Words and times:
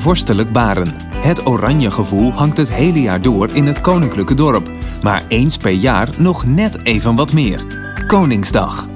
vorstelijk 0.00 0.52
Baren. 0.52 0.94
Het 1.14 1.46
oranje 1.46 1.90
gevoel 1.90 2.32
hangt 2.32 2.56
het 2.56 2.72
hele 2.72 3.00
jaar 3.00 3.22
door 3.22 3.48
in 3.52 3.66
het 3.66 3.80
koninklijke 3.80 4.34
dorp. 4.34 4.70
Maar 5.02 5.24
eens 5.28 5.56
per 5.56 5.70
jaar 5.70 6.08
nog 6.18 6.46
net 6.46 6.78
even 6.82 7.14
wat 7.14 7.32
meer. 7.32 7.64
Koningsdag. 8.06 8.86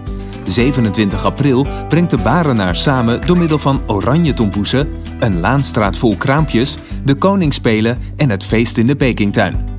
27 0.45 1.25
april 1.25 1.67
brengt 1.89 2.11
de 2.11 2.17
Barenaar 2.17 2.77
samen 2.77 3.21
door 3.27 3.39
middel 3.39 3.59
van 3.59 3.81
oranje 3.87 4.35
tompoesen, 4.35 4.89
een 5.19 5.41
laanstraat 5.41 5.97
vol 5.97 6.17
kraampjes, 6.17 6.77
de 7.05 7.15
koningsspelen 7.15 7.99
en 8.17 8.31
het 8.31 8.45
feest 8.45 8.79
in 8.79 8.87
de 8.87 8.97
Pekingtuin. 8.97 9.71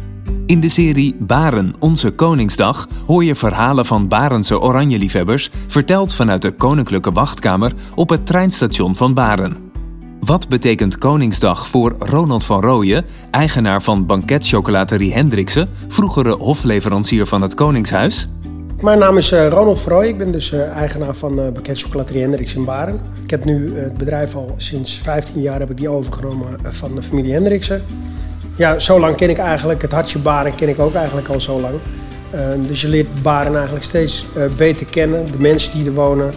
In 0.46 0.60
de 0.60 0.70
serie 0.70 1.16
Baren, 1.20 1.74
onze 1.80 2.12
Koningsdag 2.12 2.88
hoor 3.06 3.24
je 3.24 3.36
verhalen 3.36 3.86
van 3.86 4.08
Barense 4.08 4.60
oranjeliefhebbers, 4.60 5.50
verteld 5.68 6.14
vanuit 6.14 6.42
de 6.42 6.52
Koninklijke 6.52 7.12
Wachtkamer 7.12 7.74
op 7.96 8.10
het 8.10 8.26
treinstation 8.26 8.96
van 8.96 9.14
Baren. 9.14 9.63
Wat 10.26 10.50
betekent 10.50 10.98
Koningsdag 10.98 11.68
voor 11.68 11.96
Ronald 12.00 12.44
van 12.44 12.62
Rooyen, 12.62 13.06
eigenaar 13.32 13.82
van 13.82 14.06
banketchocolaterie 14.06 15.14
Hendrikse, 15.14 15.68
vroegere 15.88 16.32
hofleverancier 16.32 17.26
van 17.26 17.42
het 17.42 17.54
Koningshuis? 17.54 18.28
Mijn 18.82 19.00
naam 19.00 19.18
is 19.18 19.32
uh, 19.32 19.48
Ronald 19.48 19.80
Verrooy. 19.80 20.06
Ik 20.06 20.18
ben 20.18 20.32
dus 20.32 20.54
uh, 20.54 20.70
eigenaar 20.70 21.14
van 21.14 21.40
uh, 21.40 21.50
banketchocolaterie 21.52 22.22
Hendricks 22.22 22.56
in 22.56 22.66
Baren. 22.66 23.00
Ik 23.24 23.30
heb 23.30 23.46
nu 23.46 23.78
het 23.78 23.94
bedrijf 23.94 24.36
al 24.36 24.54
sinds 24.58 24.94
15 24.94 25.42
jaar 25.42 25.60
heb 25.60 25.70
ik 25.70 25.78
die 25.78 25.90
overgenomen 25.90 26.60
van 26.64 26.96
de 26.96 27.02
familie 27.02 27.34
Hendriksen. 27.34 27.84
Ja, 28.56 28.80
zo 28.80 29.00
lang 29.00 29.16
ken 29.16 29.30
ik 29.30 29.38
eigenlijk 29.38 29.82
het 29.82 29.92
hartje 29.92 30.20
Baren 30.20 30.56
ken 30.56 30.70
ik 30.70 30.80
ook 30.80 30.94
eigenlijk 30.94 31.28
al 31.28 31.42
zo 31.42 31.60
lang. 31.60 31.74
dus 32.68 32.82
je 32.82 32.88
leert 32.88 33.22
Baren 33.22 33.56
eigenlijk 33.56 33.86
steeds 33.86 34.26
beter 34.58 34.86
kennen, 34.86 35.32
de 35.32 35.40
mensen 35.40 35.78
die 35.78 35.86
er 35.86 35.94
wonen. 35.94 36.34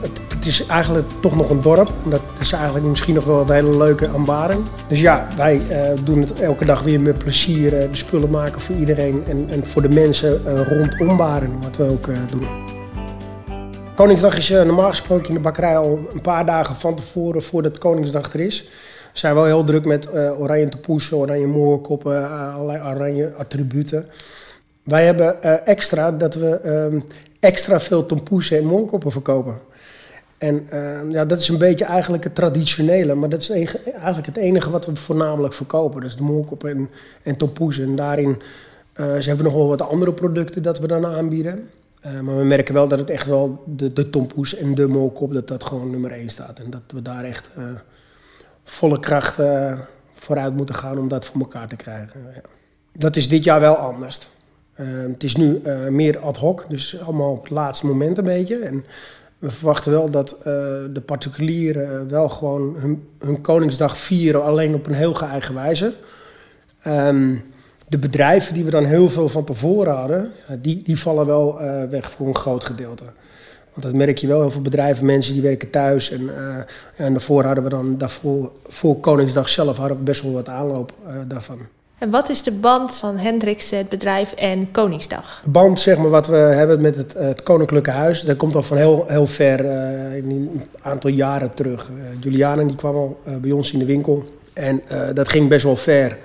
Het, 0.00 0.29
het, 0.40 0.48
is 0.48 0.66
eigenlijk 0.66 1.08
toch 1.20 1.36
nog 1.36 1.50
een 1.50 1.62
dorp. 1.62 1.90
Dat 2.04 2.20
is 2.40 2.52
eigenlijk 2.52 2.84
misschien 2.84 3.14
nog 3.14 3.24
wel 3.24 3.38
het 3.38 3.48
hele 3.48 3.76
leuke 3.76 4.08
aan 4.08 4.24
Baren. 4.24 4.64
Dus 4.88 5.00
ja, 5.00 5.28
wij 5.36 5.60
doen 6.04 6.20
het 6.20 6.40
elke 6.40 6.64
dag 6.64 6.82
weer 6.82 7.00
met 7.00 7.18
plezier. 7.18 7.70
de 7.70 7.88
spullen 7.92 8.30
maken 8.30 8.60
voor 8.60 8.76
iedereen 8.76 9.24
en, 9.28 9.46
en 9.50 9.66
voor 9.66 9.82
de 9.82 9.88
mensen 9.88 10.40
rondom 10.64 11.16
Baren, 11.16 11.60
wat 11.62 11.76
we 11.76 11.90
ook 11.90 12.08
doen. 12.30 12.46
Koningsdag 13.94 14.36
is 14.36 14.48
normaal 14.48 14.88
gesproken 14.88 15.28
in 15.28 15.34
de 15.34 15.40
bakkerij 15.40 15.76
al 15.76 15.98
een 16.12 16.20
paar 16.20 16.46
dagen 16.46 16.74
van 16.74 16.94
tevoren 16.94 17.42
voordat 17.42 17.78
Koningsdag 17.78 18.32
er 18.32 18.40
is 18.40 18.70
zijn 19.12 19.34
wel 19.34 19.44
heel 19.44 19.64
druk 19.64 19.84
met 19.84 20.08
uh, 20.14 20.40
oranje 20.40 20.68
topoesen, 20.68 21.16
oranje 21.16 21.46
moorkoppen, 21.46 22.12
uh, 22.12 22.54
allerlei 22.54 22.94
oranje 22.94 23.32
attributen. 23.36 24.06
Wij 24.82 25.04
hebben 25.04 25.36
uh, 25.44 25.66
extra 25.66 26.10
dat 26.10 26.34
we 26.34 26.68
um, 26.68 27.04
extra 27.40 27.80
veel 27.80 28.06
tompoesen 28.06 28.58
en 28.58 28.64
moorkoppen 28.64 29.12
verkopen. 29.12 29.54
En 30.40 30.66
ja, 31.10 31.24
dat 31.24 31.40
is 31.40 31.48
een 31.48 31.58
beetje 31.58 31.84
eigenlijk 31.84 32.24
het 32.24 32.34
traditionele, 32.34 33.14
maar 33.14 33.28
dat 33.28 33.40
is 33.40 33.50
eigenlijk 33.50 34.26
het 34.26 34.36
enige 34.36 34.70
wat 34.70 34.86
we 34.86 34.96
voornamelijk 34.96 35.54
verkopen. 35.54 36.00
Dus 36.00 36.16
de 36.16 36.22
moorkoppen 36.22 36.70
en, 36.70 36.90
en 37.22 37.36
tompoesen. 37.36 37.84
En 37.84 37.96
daarin 37.96 38.42
ze 38.94 39.04
hebben 39.04 39.36
we 39.36 39.42
nog 39.42 39.54
wel 39.54 39.68
wat 39.68 39.82
andere 39.82 40.12
producten 40.12 40.62
dat 40.62 40.78
we 40.78 40.86
dan 40.86 41.06
aanbieden. 41.06 41.68
maar 42.22 42.36
we 42.36 42.44
merken 42.44 42.74
wel 42.74 42.88
dat 42.88 42.98
het 42.98 43.10
echt 43.10 43.26
wel 43.26 43.62
de, 43.66 43.92
de 43.92 44.10
tompoes 44.10 44.56
en 44.56 44.74
de 44.74 44.86
moorkop, 44.86 45.32
dat 45.32 45.48
dat 45.48 45.64
gewoon 45.64 45.90
nummer 45.90 46.12
1 46.12 46.28
staat. 46.28 46.58
En 46.58 46.70
dat 46.70 46.82
we 46.86 47.02
daar 47.02 47.24
echt 47.24 47.48
volle 48.70 49.00
kracht 49.00 49.38
uh, 49.38 49.78
vooruit 50.14 50.56
moeten 50.56 50.74
gaan 50.74 50.98
om 50.98 51.08
dat 51.08 51.26
voor 51.26 51.40
elkaar 51.40 51.68
te 51.68 51.76
krijgen. 51.76 52.20
Ja. 52.34 52.40
Dat 52.92 53.16
is 53.16 53.28
dit 53.28 53.44
jaar 53.44 53.60
wel 53.60 53.74
anders. 53.74 54.28
Uh, 54.76 54.86
het 55.12 55.22
is 55.22 55.36
nu 55.36 55.60
uh, 55.64 55.88
meer 55.88 56.18
ad 56.18 56.36
hoc, 56.36 56.64
dus 56.68 57.00
allemaal 57.00 57.32
op 57.32 57.42
het 57.42 57.50
laatste 57.50 57.86
moment 57.86 58.18
een 58.18 58.24
beetje. 58.24 58.58
En 58.58 58.84
we 59.40 59.50
verwachten 59.50 59.92
wel 59.92 60.10
dat 60.10 60.36
de 60.92 61.02
particulieren 61.06 62.08
wel 62.08 62.28
gewoon 62.28 62.76
hun, 62.78 63.08
hun, 63.18 63.40
Koningsdag 63.40 63.96
vieren, 63.96 64.44
alleen 64.44 64.74
op 64.74 64.86
een 64.86 64.94
heel 64.94 65.14
geëigen 65.14 65.54
wijze. 65.54 65.92
Um, 66.86 67.42
de 67.88 67.98
bedrijven 67.98 68.54
die 68.54 68.64
we 68.64 68.70
dan 68.70 68.84
heel 68.84 69.08
veel 69.08 69.28
van 69.28 69.44
tevoren 69.44 69.94
hadden, 69.94 70.30
die, 70.60 70.82
die 70.82 70.98
vallen 70.98 71.26
wel 71.26 71.58
weg 71.90 72.10
voor 72.10 72.26
een 72.26 72.36
groot 72.36 72.64
gedeelte. 72.64 73.04
Want 73.72 73.86
dat 73.86 73.94
merk 73.94 74.18
je 74.18 74.26
wel, 74.26 74.40
heel 74.40 74.50
veel 74.50 74.62
bedrijven, 74.62 75.04
mensen 75.04 75.32
die 75.32 75.42
werken 75.42 75.70
thuis. 75.70 76.10
En, 76.10 76.30
en 76.96 77.12
daarvoor 77.12 77.44
hadden 77.44 77.64
we 77.64 77.70
dan, 77.70 77.98
daarvoor, 77.98 78.50
voor 78.68 79.00
Koningsdag 79.00 79.48
zelf, 79.48 79.96
best 79.98 80.22
wel 80.22 80.32
wat 80.32 80.48
aanloop 80.48 80.92
daarvan. 81.26 81.58
En 82.00 82.10
wat 82.10 82.28
is 82.28 82.42
de 82.42 82.52
band 82.52 82.96
van 82.96 83.16
Hendricks, 83.16 83.70
het 83.70 83.88
bedrijf, 83.88 84.32
en 84.32 84.70
Koningsdag? 84.70 85.42
Band, 85.44 85.80
zeg 85.80 85.98
maar, 85.98 86.10
wat 86.10 86.26
we 86.26 86.36
hebben 86.36 86.80
met 86.80 86.96
het, 86.96 87.12
het 87.12 87.42
Koninklijke 87.42 87.90
Huis, 87.90 88.22
dat 88.22 88.36
komt 88.36 88.54
al 88.54 88.62
van 88.62 88.76
heel, 88.76 89.04
heel 89.06 89.26
ver, 89.26 89.64
uh, 89.64 90.14
een 90.14 90.62
aantal 90.82 91.10
jaren 91.10 91.54
terug. 91.54 91.90
Juliana 92.20 92.62
die 92.62 92.76
kwam 92.76 92.94
al 92.94 93.20
bij 93.40 93.50
ons 93.50 93.72
in 93.72 93.78
de 93.78 93.84
winkel 93.84 94.24
en 94.52 94.82
dat 95.14 95.28
ging 95.28 95.48
best 95.48 95.64
wel 95.64 95.76
ver. 95.76 96.18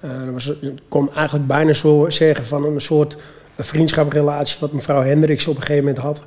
dat 0.00 0.32
was, 0.32 0.52
kon 0.88 1.14
eigenlijk 1.14 1.46
bijna 1.46 1.72
zo 1.72 2.06
zeggen 2.08 2.46
van 2.46 2.64
een 2.64 2.80
soort 2.80 3.16
vriendschaprelatie 3.56 4.56
wat 4.60 4.72
mevrouw 4.72 5.02
Hendricks 5.02 5.46
op 5.46 5.56
een 5.56 5.62
gegeven 5.62 5.84
moment 5.84 6.02
had. 6.02 6.22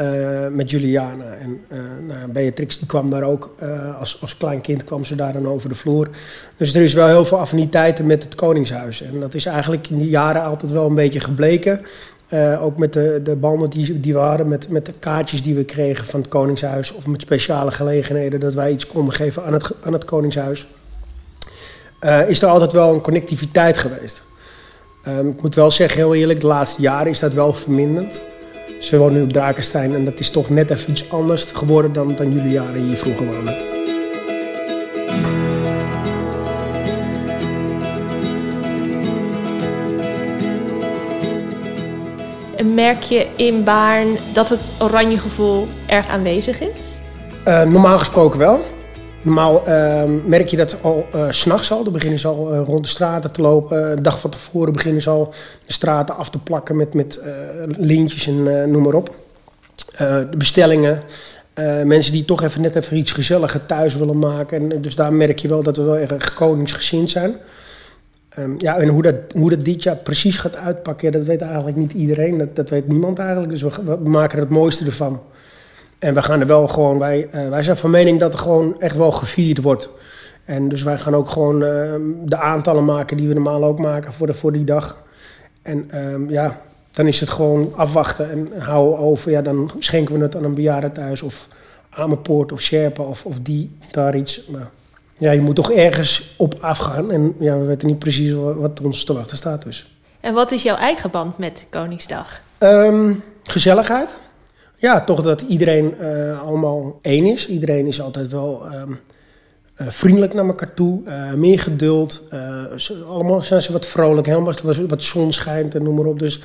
Uh, 0.00 0.46
met 0.50 0.70
Juliana. 0.70 1.24
En 1.40 1.60
uh, 1.72 1.78
nou, 2.06 2.30
Beatrix 2.30 2.78
die 2.78 2.86
kwam 2.86 3.10
daar 3.10 3.22
ook, 3.22 3.54
uh, 3.62 3.98
als, 3.98 4.18
als 4.20 4.36
klein 4.36 4.60
kind 4.60 4.84
kwam 4.84 5.04
ze 5.04 5.14
daar 5.14 5.32
dan 5.32 5.48
over 5.48 5.68
de 5.68 5.74
vloer. 5.74 6.08
Dus 6.56 6.74
er 6.74 6.82
is 6.82 6.94
wel 6.94 7.06
heel 7.06 7.24
veel 7.24 7.38
affiniteiten 7.38 8.06
met 8.06 8.22
het 8.22 8.34
Koningshuis. 8.34 9.02
En 9.02 9.20
dat 9.20 9.34
is 9.34 9.46
eigenlijk 9.46 9.88
in 9.88 9.98
die 9.98 10.08
jaren 10.08 10.42
altijd 10.42 10.72
wel 10.72 10.86
een 10.86 10.94
beetje 10.94 11.20
gebleken. 11.20 11.80
ook 12.60 12.78
met 12.78 12.92
de, 12.92 13.20
de 13.22 13.36
banden 13.36 13.70
die, 13.70 14.00
die 14.00 14.12
we 14.12 14.18
hadden, 14.18 14.48
met, 14.48 14.68
met 14.68 14.86
de 14.86 14.92
kaartjes 14.98 15.42
die 15.42 15.54
we 15.54 15.64
kregen 15.64 16.04
van 16.04 16.20
het 16.20 16.28
Koningshuis. 16.28 16.92
Of 16.92 17.06
met 17.06 17.20
speciale 17.20 17.70
gelegenheden 17.70 18.40
dat 18.40 18.54
wij 18.54 18.72
iets 18.72 18.86
konden 18.86 19.14
geven 19.14 19.44
aan 19.44 19.52
het, 19.52 19.70
aan 19.82 19.92
het 19.92 20.04
Koningshuis. 20.04 20.66
is 22.26 22.42
er 22.42 22.48
altijd 22.48 22.72
wel 22.72 22.94
een 22.94 23.00
connectiviteit 23.00 23.78
geweest. 23.78 24.22
Um, 25.08 25.28
ik 25.28 25.42
moet 25.42 25.54
wel 25.54 25.70
zeggen, 25.70 25.98
heel 25.98 26.14
eerlijk, 26.14 26.40
de 26.40 26.46
laatste 26.46 26.82
jaren 26.82 27.10
is 27.10 27.18
dat 27.18 27.32
wel 27.32 27.52
verminderd. 27.52 28.20
Ze 28.78 28.98
wonen 28.98 29.14
nu 29.14 29.22
op 29.22 29.32
Drakenstein 29.32 29.94
en 29.94 30.04
dat 30.04 30.18
is 30.18 30.30
toch 30.30 30.50
net 30.50 30.70
even 30.70 30.90
iets 30.90 31.10
anders 31.10 31.44
geworden 31.44 31.92
dan, 31.92 32.14
dan 32.14 32.32
jullie 32.32 32.50
jaren 32.50 32.82
hier 32.82 32.96
vroeger 32.96 33.26
wonen. 33.26 33.54
En 42.56 42.74
merk 42.74 43.02
je 43.02 43.26
in 43.36 43.64
Baarn 43.64 44.18
dat 44.32 44.48
het 44.48 44.70
oranje 44.78 45.18
gevoel 45.18 45.68
erg 45.86 46.08
aanwezig 46.08 46.60
is? 46.60 46.98
Uh, 47.48 47.62
normaal 47.62 47.98
gesproken 47.98 48.38
wel. 48.38 48.75
Normaal 49.26 49.68
uh, 49.68 50.02
merk 50.24 50.48
je 50.48 50.56
dat 50.56 50.76
al 50.82 51.06
uh, 51.14 51.30
s'nachts 51.30 51.70
al. 51.70 51.84
Dan 51.84 51.92
beginnen 51.92 52.18
ze 52.18 52.28
al 52.28 52.54
uh, 52.54 52.60
rond 52.64 52.84
de 52.84 52.90
straten 52.90 53.32
te 53.32 53.40
lopen. 53.40 53.90
Een 53.92 54.02
dag 54.02 54.20
van 54.20 54.30
tevoren 54.30 54.72
beginnen 54.72 55.02
ze 55.02 55.10
al 55.10 55.34
de 55.66 55.72
straten 55.72 56.16
af 56.16 56.30
te 56.30 56.38
plakken 56.38 56.76
met, 56.76 56.94
met 56.94 57.22
lintjes 57.66 58.26
en 58.26 58.70
noem 58.70 58.82
maar 58.82 58.94
op. 58.94 59.14
de 59.96 60.36
bestellingen. 60.36 61.02
mensen 61.84 62.12
die 62.12 62.24
toch 62.24 62.42
even 62.42 62.60
net 62.60 62.76
even 62.76 62.96
iets 62.96 63.12
gezelliger 63.12 63.66
thuis 63.66 63.96
willen 63.96 64.18
maken. 64.18 64.72
En, 64.72 64.82
dus 64.82 64.94
daar 64.94 65.12
merk 65.12 65.38
je 65.38 65.48
wel 65.48 65.62
dat 65.62 65.76
we 65.76 65.82
wel 65.82 65.96
erg 65.96 66.34
koningsgezind 66.34 67.10
zijn. 67.10 67.36
Um, 68.38 68.54
ja, 68.58 68.76
en 68.76 68.88
hoe 68.88 69.02
dat, 69.02 69.14
hoe 69.34 69.50
dat 69.50 69.64
dit 69.64 69.82
jaar 69.82 69.96
precies 69.96 70.38
gaat 70.38 70.56
uitpakken, 70.56 71.12
dat 71.12 71.24
weet 71.24 71.40
eigenlijk 71.40 71.76
niet 71.76 71.92
iedereen. 71.92 72.38
Dat, 72.38 72.56
dat 72.56 72.70
weet 72.70 72.88
niemand 72.88 73.18
eigenlijk. 73.18 73.50
Dus 73.50 73.62
we, 73.62 73.70
we 73.84 74.08
maken 74.08 74.36
er 74.36 74.44
het 74.44 74.52
mooiste 74.52 74.84
ervan. 74.84 75.20
En 75.98 76.14
we 76.14 76.22
gaan 76.22 76.40
er 76.40 76.46
wel 76.46 76.68
gewoon, 76.68 76.98
wij, 76.98 77.28
uh, 77.34 77.48
wij 77.48 77.62
zijn 77.62 77.76
van 77.76 77.90
mening 77.90 78.20
dat 78.20 78.32
er 78.32 78.38
gewoon 78.38 78.80
echt 78.80 78.96
wel 78.96 79.12
gevierd 79.12 79.62
wordt. 79.62 79.88
En 80.44 80.68
dus 80.68 80.82
wij 80.82 80.98
gaan 80.98 81.14
ook 81.14 81.30
gewoon 81.30 81.62
uh, 81.62 81.94
de 82.24 82.36
aantallen 82.36 82.84
maken 82.84 83.16
die 83.16 83.28
we 83.28 83.34
normaal 83.34 83.64
ook 83.64 83.78
maken 83.78 84.12
voor, 84.12 84.26
de, 84.26 84.34
voor 84.34 84.52
die 84.52 84.64
dag. 84.64 84.98
En 85.62 85.90
uh, 85.94 86.30
ja, 86.30 86.60
dan 86.92 87.06
is 87.06 87.20
het 87.20 87.30
gewoon 87.30 87.72
afwachten 87.76 88.30
en 88.30 88.60
houden 88.60 88.98
over. 88.98 89.30
Ja, 89.30 89.42
dan 89.42 89.70
schenken 89.78 90.14
we 90.14 90.22
het 90.22 90.36
aan 90.36 90.44
een 90.44 90.54
bejaarde 90.54 90.92
thuis 90.92 91.22
of 91.22 91.48
Amerpoort 91.90 92.52
of 92.52 92.60
Sherpa 92.60 93.02
of, 93.02 93.24
of 93.24 93.36
die, 93.42 93.76
daar 93.90 94.16
iets. 94.16 94.46
Maar 94.46 94.70
ja, 95.16 95.30
je 95.30 95.40
moet 95.40 95.54
toch 95.54 95.72
ergens 95.72 96.34
op 96.38 96.54
afgaan. 96.60 97.10
En 97.10 97.34
ja, 97.38 97.58
we 97.58 97.64
weten 97.64 97.88
niet 97.88 97.98
precies 97.98 98.32
wat 98.32 98.80
ons 98.80 99.04
te 99.04 99.12
wachten 99.12 99.36
staat 99.36 99.62
dus. 99.62 99.96
En 100.20 100.34
wat 100.34 100.52
is 100.52 100.62
jouw 100.62 100.76
eigen 100.76 101.10
band 101.10 101.38
met 101.38 101.66
Koningsdag? 101.70 102.40
Um, 102.58 103.22
gezelligheid 103.42 104.10
ja, 104.76 105.00
toch 105.00 105.22
dat 105.22 105.40
iedereen 105.40 105.94
uh, 106.00 106.42
allemaal 106.42 106.98
één 107.02 107.24
is. 107.24 107.48
Iedereen 107.48 107.86
is 107.86 108.00
altijd 108.00 108.32
wel 108.32 108.62
um, 108.74 108.98
uh, 109.80 109.86
vriendelijk 109.88 110.34
naar 110.34 110.46
elkaar 110.46 110.74
toe, 110.74 111.02
uh, 111.08 111.34
meer 111.34 111.58
geduld. 111.58 112.28
Allemaal 113.08 113.42
zijn 113.42 113.62
ze 113.62 113.72
wat 113.72 113.86
vrolijk, 113.86 114.26
helemaal 114.26 114.54
wat, 114.62 114.76
wat 114.76 115.02
zon 115.02 115.32
schijnt 115.32 115.74
en 115.74 115.82
noem 115.82 115.94
maar 115.94 116.04
op. 116.04 116.18
Dus 116.18 116.36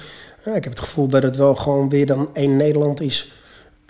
ik 0.45 0.63
heb 0.63 0.63
het 0.63 0.79
gevoel 0.79 1.07
dat 1.07 1.23
het 1.23 1.35
wel 1.35 1.55
gewoon 1.55 1.89
weer 1.89 2.05
dan 2.05 2.29
één 2.33 2.55
Nederland 2.55 3.01
is 3.01 3.31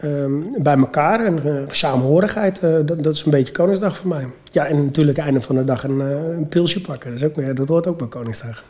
um, 0.04 0.56
bij 0.58 0.78
elkaar. 0.78 1.26
En 1.26 1.68
samenhorigheid, 1.72 2.62
dat, 2.62 3.04
dat, 3.04 3.14
is 3.14 3.24
een 3.24 3.32
beetje 3.32 3.54
Koningsdag 3.54 3.98
voor 3.98 4.10
mij. 4.10 4.26
Ja, 4.52 4.66
en 4.66 4.86
natuurlijk 4.86 5.18
einde 5.18 5.42
van 5.42 5.56
de 5.56 5.64
dag 5.64 5.84
een, 5.84 6.00
een 6.00 6.48
pilsje 6.48 6.82
pakken. 6.82 7.10
Dat, 7.10 7.22
is 7.22 7.28
ook, 7.28 7.36
ja, 7.36 7.54
dat 7.54 7.68
hoort 7.68 7.88
ook 7.88 7.98
bij 7.98 8.08
Koningsdag. 8.08 8.64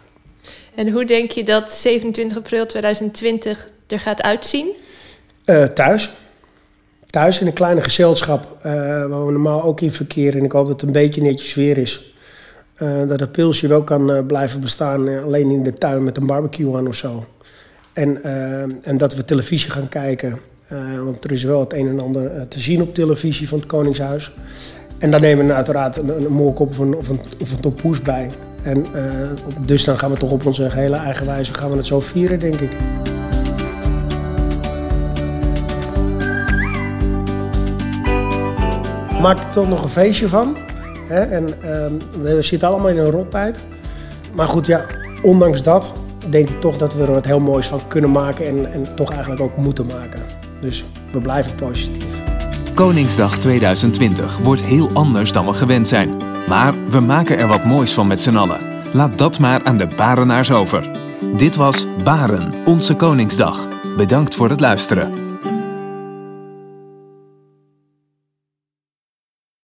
En 0.76 0.90
hoe 0.90 1.06
denk 1.06 1.32
je 1.32 1.44
dat 1.44 1.72
27 1.72 2.38
april 2.38 2.66
2020 2.66 3.68
er 3.88 4.00
gaat 4.00 4.22
uitzien? 4.22 4.76
Uh, 5.46 5.64
thuis. 5.64 6.12
thuis 7.06 7.42
in 7.42 7.48
een 7.48 7.54
kleine 7.54 7.82
gezelschap, 7.82 8.58
uh, 8.58 8.72
waar 9.06 9.26
we 9.26 9.32
normaal 9.32 9.64
ook 9.64 9.82
in 9.82 9.92
verkeren. 9.92 10.40
En 10.40 10.46
ik 10.46 10.52
hoop 10.52 10.68
dat 10.68 10.82
het 10.82 10.90
een 10.90 10.96
beetje 10.96 11.22
netjes 11.22 11.54
weer 11.54 11.78
is. 11.78 12.14
Uh, 12.78 13.08
dat 13.08 13.20
het 13.20 13.32
pilsje 13.32 13.68
wel 13.68 13.84
kan 13.84 14.26
blijven 14.26 14.62
bestaan, 14.62 15.24
alleen 15.24 15.50
in 15.50 15.64
de 15.64 15.74
tuin 15.74 16.04
met 16.04 16.18
een 16.18 16.26
barbecue 16.26 16.78
aan 16.78 16.88
of 16.88 16.96
zo. 16.96 17.26
En, 17.94 18.24
en 18.84 18.98
dat 18.98 19.16
we 19.16 19.26
televisie 19.26 19.72
gaan 19.72 19.90
kijken. 19.90 20.40
want 21.04 21.24
er 21.24 21.32
is 21.32 21.44
wel 21.44 21.60
het 21.60 21.74
een 21.74 21.88
en 21.88 22.00
ander 22.00 22.48
te 22.48 22.60
zien 22.60 22.82
op 22.82 22.94
televisie 22.94 23.48
van 23.48 23.58
het 23.60 23.68
Koningshuis. 23.68 24.32
En 25.00 25.12
dan 25.12 25.22
nemen 25.22 25.48
we 25.48 25.54
uiteraard 25.54 25.98
een, 25.98 26.10
een 26.10 26.32
moorkop 26.32 26.70
of 26.70 26.78
een, 26.78 26.96
of 26.96 27.10
een, 27.10 27.20
of 27.42 27.52
een 27.52 28.04
bij. 28.04 28.30
En 28.64 28.86
dus 29.66 29.84
dan 29.84 30.00
gaan 30.00 30.12
we 30.12 30.18
toch 30.18 30.32
op 30.32 30.46
onze 30.46 30.70
hele 30.72 30.96
eigen 30.96 31.26
wijze 31.26 31.54
gaan 31.54 31.70
we 31.70 31.78
het 31.78 31.86
zo 31.86 32.00
vieren, 32.00 32.40
denk 32.40 32.60
ik. 32.60 32.72
Maak 39.22 39.40
er 39.40 39.50
toch 39.50 39.70
nog 39.70 39.84
een 39.84 39.90
feestje 39.90 40.28
van. 40.28 40.58
Hè? 41.08 41.22
En 41.22 41.48
uh, 41.48 42.24
we 42.24 42.42
zitten 42.42 42.68
allemaal 42.68 42.90
in 42.90 42.98
een 42.98 43.12
rottijd. 43.12 43.60
Maar 44.34 44.48
goed, 44.48 44.66
ja, 44.66 44.86
ondanks 45.24 45.64
dat 45.64 45.94
denk 46.30 46.50
ik 46.50 46.60
toch 46.60 46.78
dat 46.78 46.94
we 46.94 47.04
er 47.04 47.12
wat 47.12 47.26
heel 47.26 47.40
moois 47.40 47.68
van 47.68 47.82
kunnen 47.88 48.12
maken 48.12 48.46
en, 48.46 48.74
en 48.74 48.96
toch 48.96 49.12
eigenlijk 49.12 49.42
ook 49.42 49.58
moeten 49.58 49.86
maken. 49.86 50.22
Dus 50.60 50.86
we 51.12 51.20
blijven 51.20 51.56
positief. 51.56 52.06
Koningsdag 52.74 53.38
2020 53.38 54.38
wordt 54.38 54.62
heel 54.62 54.90
anders 54.94 55.32
dan 55.32 55.46
we 55.46 55.54
gewend 55.54 55.88
zijn. 55.88 56.18
Maar 56.48 56.74
we 56.90 57.00
maken 57.00 57.38
er 57.38 57.48
wat 57.48 57.66
moois 57.66 57.94
van 57.94 58.08
met 58.08 58.22
z'n 58.22 58.36
allen. 58.36 58.60
Laat 58.94 59.18
dat 59.18 59.40
maar 59.40 59.64
aan 59.64 59.78
de 59.78 59.88
Barenaars 59.96 60.52
over. 60.52 60.90
Dit 61.38 61.56
was 61.56 61.86
Baren, 62.04 62.54
onze 62.66 62.96
Koningsdag. 62.96 63.68
Bedankt 63.98 64.36
voor 64.36 64.50
het 64.50 64.60
luisteren. 64.60 65.31